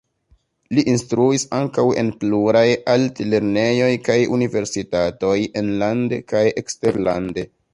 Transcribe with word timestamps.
Li 0.77 0.83
instruis 0.93 1.43
ankaŭ 1.57 1.83
en 2.03 2.09
pluraj 2.23 2.65
altlernejoj 2.93 3.91
kaj 4.09 4.17
universitatoj 4.39 5.37
enlande 5.63 6.21
kaj 6.33 6.45
eksterlande. 6.65 7.47